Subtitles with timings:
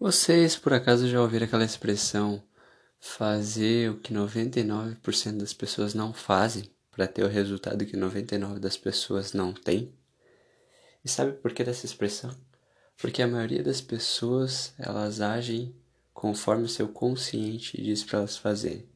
[0.00, 2.40] Vocês por acaso já ouviram aquela expressão
[3.00, 8.76] fazer o que 99% das pessoas não fazem para ter o resultado que 99% das
[8.76, 9.92] pessoas não têm?
[11.04, 12.30] E sabe por que dessa expressão?
[12.96, 15.74] Porque a maioria das pessoas, elas agem
[16.14, 18.88] conforme o seu consciente diz para elas fazerem,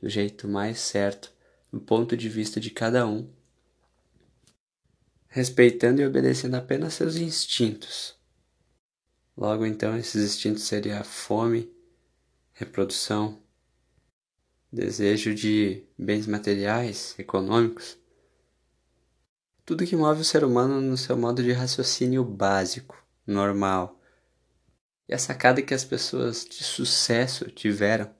[0.00, 1.32] do jeito mais certo,
[1.72, 3.30] do ponto de vista de cada um,
[5.28, 8.20] respeitando e obedecendo apenas seus instintos
[9.36, 11.72] Logo então, esses instintos seriam a fome,
[12.52, 13.42] reprodução,
[14.70, 17.98] desejo de bens materiais, econômicos,
[19.64, 23.98] tudo que move o ser humano no seu modo de raciocínio básico, normal.
[25.08, 28.10] E a sacada que as pessoas de sucesso tiveram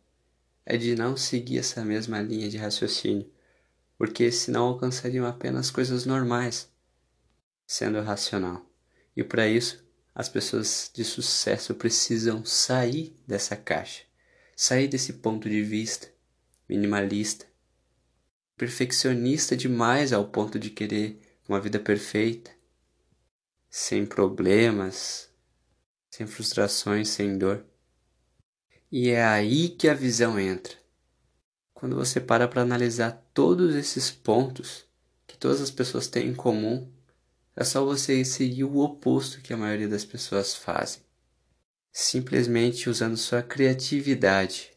[0.64, 3.30] é de não seguir essa mesma linha de raciocínio,
[3.98, 6.70] porque senão alcançariam apenas coisas normais,
[7.66, 8.64] sendo racional.
[9.16, 9.84] E para isso,
[10.14, 14.02] as pessoas de sucesso precisam sair dessa caixa,
[14.54, 16.08] sair desse ponto de vista
[16.68, 17.46] minimalista,
[18.56, 22.50] perfeccionista demais ao ponto de querer uma vida perfeita,
[23.68, 25.30] sem problemas,
[26.10, 27.64] sem frustrações, sem dor.
[28.90, 30.74] E é aí que a visão entra.
[31.72, 34.84] Quando você para para analisar todos esses pontos
[35.26, 36.88] que todas as pessoas têm em comum,
[37.54, 41.02] é só você seguir o oposto que a maioria das pessoas fazem.
[41.92, 44.72] Simplesmente usando sua criatividade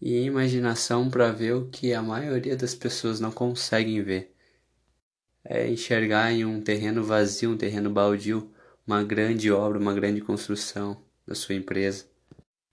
[0.00, 4.34] e imaginação para ver o que a maioria das pessoas não conseguem ver.
[5.42, 8.52] É enxergar em um terreno vazio, um terreno baldio,
[8.86, 12.04] uma grande obra, uma grande construção da sua empresa.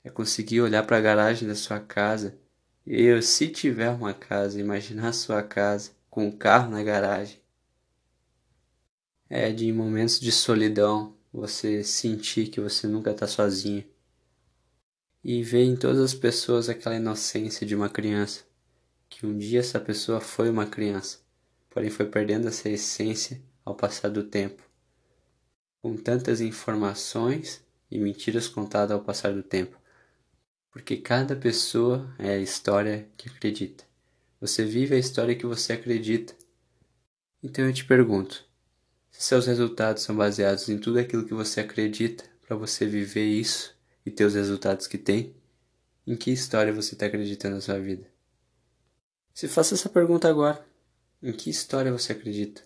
[0.03, 2.37] É conseguir olhar para a garagem da sua casa
[2.85, 7.44] e, se tiver uma casa, imaginar a sua casa com um carro na garagem
[9.29, 13.83] é de momentos de solidão você sentir que você nunca está sozinho
[15.23, 18.43] e ver em todas as pessoas aquela inocência de uma criança,
[19.09, 21.19] que um dia essa pessoa foi uma criança,
[21.69, 24.61] porém foi perdendo essa essência ao passar do tempo,
[25.81, 29.75] com tantas informações e mentiras contadas ao passar do tempo,
[30.69, 33.83] porque cada pessoa é a história que acredita.
[34.39, 36.35] Você vive a história que você acredita.
[37.41, 38.44] Então eu te pergunto,
[39.17, 43.73] se seus resultados são baseados em tudo aquilo que você acredita para você viver isso
[44.05, 45.33] e ter os resultados que tem,
[46.05, 48.05] em que história você está acreditando na sua vida?
[49.33, 50.63] Se faça essa pergunta agora.
[51.23, 52.61] Em que história você acredita?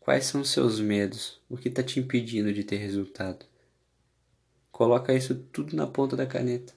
[0.00, 1.38] Quais são os seus medos?
[1.50, 3.44] O que está te impedindo de ter resultado?
[4.72, 6.72] Coloca isso tudo na ponta da caneta.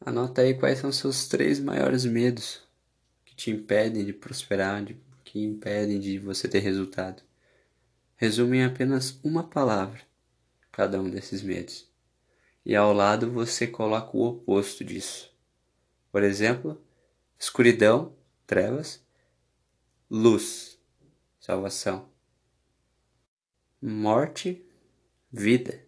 [0.00, 2.62] Anota aí quais são os seus três maiores medos
[3.24, 4.94] que te impedem de prosperar, de
[5.36, 7.22] que impedem de você ter resultado.
[8.16, 10.00] Resume em apenas uma palavra
[10.72, 11.86] cada um desses medos.
[12.64, 15.30] E ao lado você coloca o oposto disso.
[16.10, 16.82] Por exemplo,
[17.38, 18.16] escuridão,
[18.46, 19.04] trevas,
[20.10, 20.78] luz,
[21.38, 22.08] salvação,
[23.82, 24.64] morte,
[25.30, 25.84] vida.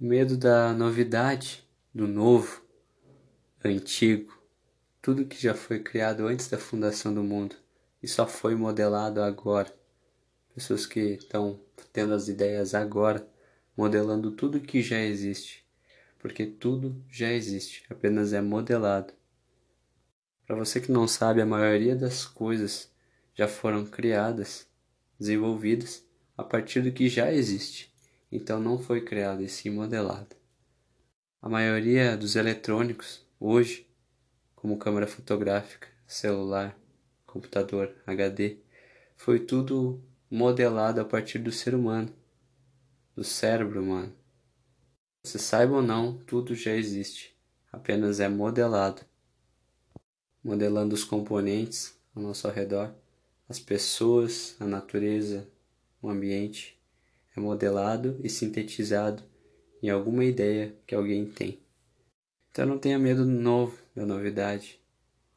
[0.00, 2.64] O medo da novidade, do novo,
[3.64, 4.32] antigo,
[5.02, 7.63] tudo que já foi criado antes da fundação do mundo
[8.04, 9.74] e só foi modelado agora.
[10.54, 11.58] Pessoas que estão
[11.90, 13.26] tendo as ideias agora,
[13.74, 15.66] modelando tudo que já existe,
[16.18, 19.14] porque tudo já existe, apenas é modelado.
[20.46, 22.92] Para você que não sabe, a maioria das coisas
[23.34, 24.68] já foram criadas,
[25.18, 26.04] desenvolvidas
[26.36, 27.90] a partir do que já existe,
[28.30, 30.36] então não foi criado e sim modelado.
[31.40, 33.88] A maioria dos eletrônicos hoje
[34.54, 36.78] como câmera fotográfica, celular,
[37.34, 38.58] computador, HD,
[39.16, 40.00] foi tudo
[40.30, 42.14] modelado a partir do ser humano,
[43.16, 44.14] do cérebro humano.
[45.24, 47.36] Você saiba ou não, tudo já existe,
[47.72, 49.02] apenas é modelado.
[50.44, 52.94] Modelando os componentes ao nosso redor,
[53.48, 55.48] as pessoas, a natureza,
[56.00, 56.80] o ambiente,
[57.36, 59.24] é modelado e sintetizado
[59.82, 61.58] em alguma ideia que alguém tem.
[62.50, 64.80] Então não tenha medo do novo, da novidade.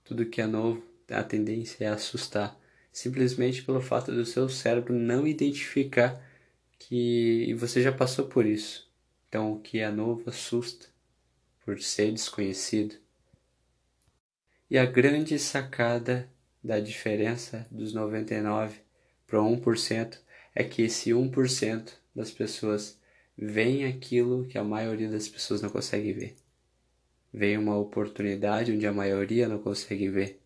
[0.04, 2.60] Tudo que é novo, a tendência é assustar,
[2.92, 6.22] simplesmente pelo fato do seu cérebro não identificar
[6.80, 8.90] que você já passou por isso.
[9.28, 10.88] Então o que é novo assusta
[11.66, 12.96] por ser desconhecido.
[14.70, 16.30] E a grande sacada
[16.64, 18.80] da diferença dos 99
[19.26, 20.20] para 1%
[20.54, 23.00] é que esse 1% das pessoas
[23.38, 26.36] veem aquilo que a maioria das pessoas não consegue ver
[27.34, 30.40] vem uma oportunidade onde a maioria não consegue ver.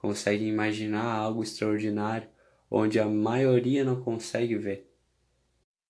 [0.00, 2.26] Consegue imaginar algo extraordinário
[2.70, 4.90] onde a maioria não consegue ver.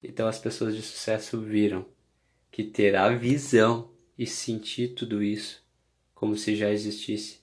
[0.02, 1.86] Então as pessoas de sucesso viram
[2.50, 5.64] que ter a visão e sentir tudo isso
[6.14, 7.40] como se já existisse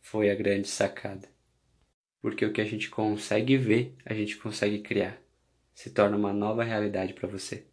[0.00, 1.28] foi a grande sacada.
[2.20, 5.18] Porque o que a gente consegue ver, a gente consegue criar.
[5.74, 7.66] Se torna uma nova realidade para você.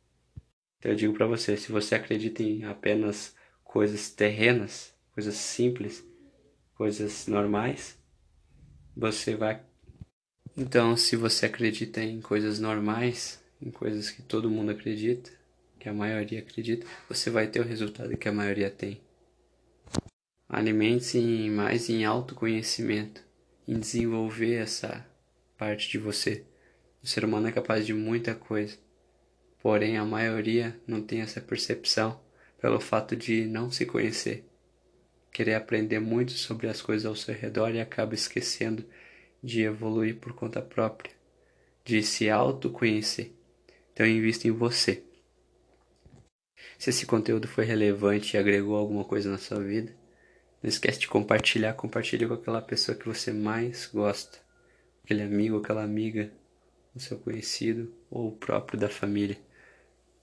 [0.78, 6.06] Então eu digo para você, se você acredita em apenas coisas terrenas, coisas simples,
[6.74, 8.01] coisas normais,
[8.96, 9.62] você vai.
[10.58, 15.32] Então, se você acredita em coisas normais, em coisas que todo mundo acredita,
[15.80, 19.02] que a maioria acredita, você vai ter o resultado que a maioria tem.
[20.48, 23.24] Alimente-se mais em autoconhecimento,
[23.68, 25.06] em desenvolver essa
[25.58, 26.44] parte de você.
[27.02, 28.78] O ser humano é capaz de muita coisa,
[29.62, 32.20] porém a maioria não tem essa percepção
[32.60, 34.51] pelo fato de não se conhecer.
[35.32, 38.86] Querer aprender muito sobre as coisas ao seu redor e acaba esquecendo
[39.42, 41.14] de evoluir por conta própria,
[41.86, 43.32] de se autoconhecer.
[43.94, 45.04] Então invista em você.
[46.78, 49.96] Se esse conteúdo foi relevante e agregou alguma coisa na sua vida,
[50.62, 54.38] não esquece de compartilhar, compartilhe com aquela pessoa que você mais gosta,
[55.04, 56.32] aquele amigo, aquela amiga,
[56.96, 59.38] o seu conhecido ou o próprio da família.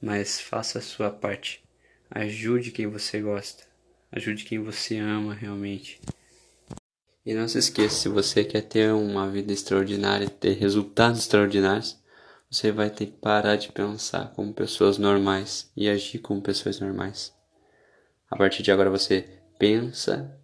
[0.01, 1.63] Mas faça a sua parte.
[2.11, 3.68] Ajude quem você gosta.
[4.11, 6.01] Ajude quem você ama realmente.
[7.25, 11.99] E não se esqueça, se você quer ter uma vida extraordinária, ter resultados extraordinários,
[12.51, 17.35] você vai ter que parar de pensar como pessoas normais e agir como pessoas normais.
[18.31, 19.29] A partir de agora você
[19.59, 20.35] pensa,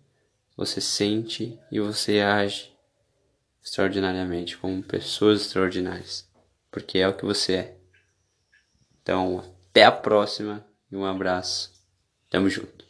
[0.55, 2.71] você sente e você age
[3.63, 6.29] extraordinariamente como pessoas extraordinárias,
[6.71, 7.77] porque é o que você é.
[9.03, 11.73] Então, até a próxima e um abraço.
[12.29, 12.84] Tamo junto.